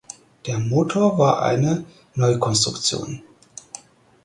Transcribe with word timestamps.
Der 0.47 0.57
Motor 0.57 1.19
war 1.19 1.43
eine 1.43 1.85
Neukonstruktion. 2.15 3.21